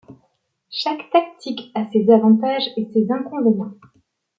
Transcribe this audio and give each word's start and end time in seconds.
Chaque 0.71 1.11
tactique 1.11 1.71
à 1.75 1.85
ses 1.91 2.09
avantages 2.11 2.67
et 2.75 2.87
ses 2.91 3.11
inconvénients. 3.11 3.75